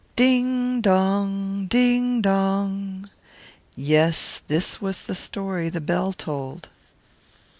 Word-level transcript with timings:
Ding 0.15 0.81
dong! 0.81 1.67
ding 1.67 2.23
dong!" 2.23 3.11
Yes, 3.75 4.41
this 4.47 4.81
was 4.81 5.03
the 5.03 5.13
story 5.13 5.69
the 5.69 5.79
Bell 5.79 6.11
told. 6.11 6.69